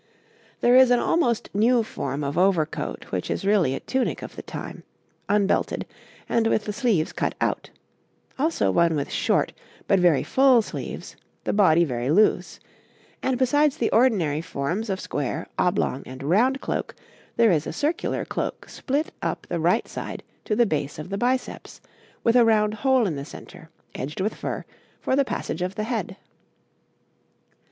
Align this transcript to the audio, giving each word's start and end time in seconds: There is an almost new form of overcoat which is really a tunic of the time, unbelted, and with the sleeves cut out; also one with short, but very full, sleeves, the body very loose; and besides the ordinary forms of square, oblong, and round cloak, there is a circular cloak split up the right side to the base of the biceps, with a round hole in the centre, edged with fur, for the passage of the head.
There 0.61 0.75
is 0.75 0.89
an 0.89 0.97
almost 0.97 1.51
new 1.53 1.83
form 1.83 2.23
of 2.23 2.35
overcoat 2.35 3.11
which 3.11 3.29
is 3.29 3.45
really 3.45 3.75
a 3.75 3.79
tunic 3.79 4.23
of 4.23 4.35
the 4.35 4.41
time, 4.41 4.81
unbelted, 5.29 5.85
and 6.27 6.47
with 6.47 6.65
the 6.65 6.73
sleeves 6.73 7.13
cut 7.13 7.35
out; 7.39 7.69
also 8.39 8.71
one 8.71 8.95
with 8.95 9.11
short, 9.11 9.53
but 9.87 9.99
very 9.99 10.23
full, 10.23 10.63
sleeves, 10.63 11.15
the 11.43 11.53
body 11.53 11.83
very 11.85 12.09
loose; 12.09 12.59
and 13.21 13.37
besides 13.37 13.77
the 13.77 13.91
ordinary 13.91 14.41
forms 14.41 14.89
of 14.89 14.99
square, 14.99 15.45
oblong, 15.59 16.01
and 16.07 16.23
round 16.23 16.61
cloak, 16.61 16.95
there 17.35 17.51
is 17.51 17.67
a 17.67 17.71
circular 17.71 18.25
cloak 18.25 18.67
split 18.67 19.11
up 19.21 19.45
the 19.49 19.59
right 19.59 19.87
side 19.87 20.23
to 20.45 20.55
the 20.55 20.65
base 20.65 20.97
of 20.97 21.09
the 21.11 21.17
biceps, 21.19 21.79
with 22.23 22.35
a 22.35 22.43
round 22.43 22.73
hole 22.73 23.05
in 23.05 23.15
the 23.15 23.23
centre, 23.23 23.69
edged 23.93 24.19
with 24.19 24.33
fur, 24.33 24.65
for 24.99 25.15
the 25.15 25.23
passage 25.23 25.61
of 25.61 25.75
the 25.75 25.83
head. 25.83 26.17